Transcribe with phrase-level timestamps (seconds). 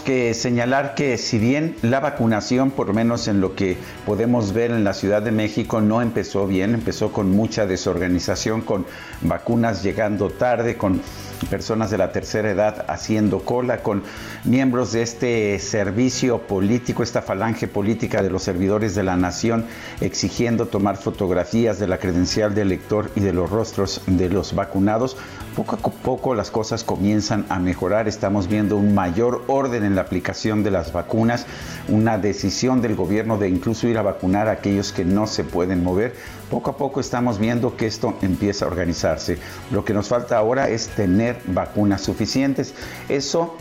[0.00, 4.82] Que señalar que si bien la vacunación, por menos en lo que podemos ver en
[4.82, 8.86] la Ciudad de México, no empezó bien, empezó con mucha desorganización, con
[9.20, 11.00] vacunas llegando tarde, con
[11.48, 14.02] personas de la tercera edad haciendo cola, con
[14.44, 19.66] miembros de este servicio político, esta falange política de los servidores de la nación,
[20.00, 25.16] exigiendo tomar fotografías de la credencial del elector y de los rostros de los vacunados.
[25.56, 30.00] Poco a poco las cosas comienzan a mejorar, estamos viendo un mayor orden en la
[30.00, 31.46] aplicación de las vacunas,
[31.88, 35.82] una decisión del gobierno de incluso ir a vacunar a aquellos que no se pueden
[35.82, 36.14] mover.
[36.50, 39.38] Poco a poco estamos viendo que esto empieza a organizarse.
[39.70, 42.74] Lo que nos falta ahora es tener vacunas suficientes.
[43.08, 43.56] Eso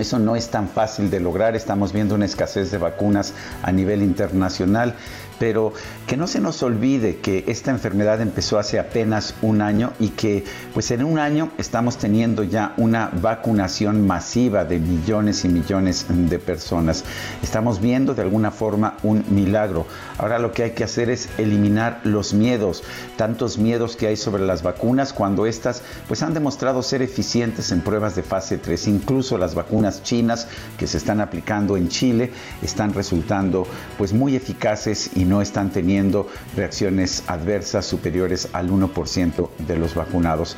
[0.00, 4.02] eso no es tan fácil de lograr, estamos viendo una escasez de vacunas a nivel
[4.02, 4.94] internacional,
[5.38, 5.72] pero
[6.06, 10.44] que no se nos olvide que esta enfermedad empezó hace apenas un año y que
[10.74, 16.38] pues en un año estamos teniendo ya una vacunación masiva de millones y millones de
[16.38, 17.04] personas.
[17.42, 19.86] Estamos viendo de alguna forma un milagro.
[20.18, 22.82] Ahora lo que hay que hacer es eliminar los miedos,
[23.16, 27.80] tantos miedos que hay sobre las vacunas cuando estas pues han demostrado ser eficientes en
[27.80, 32.32] pruebas de fase 3, incluso las vacunas chinas que se están aplicando en Chile
[32.62, 33.66] están resultando
[33.96, 40.56] pues muy eficaces y no están teniendo reacciones adversas superiores al 1% de los vacunados.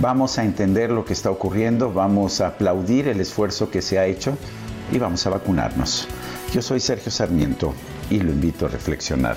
[0.00, 4.06] Vamos a entender lo que está ocurriendo, vamos a aplaudir el esfuerzo que se ha
[4.06, 4.36] hecho
[4.92, 6.08] y vamos a vacunarnos.
[6.52, 7.74] Yo soy Sergio Sarmiento
[8.10, 9.36] y lo invito a reflexionar.